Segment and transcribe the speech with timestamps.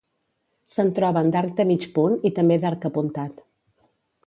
[0.75, 3.47] Se'n troben d'arc de mig punt i també d'arc apuntat.